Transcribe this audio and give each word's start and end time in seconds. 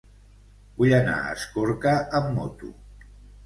Vull 0.79 0.95
anar 1.01 1.19
a 1.19 1.29
Escorca 1.35 1.95
amb 2.23 2.35
moto. 2.41 2.75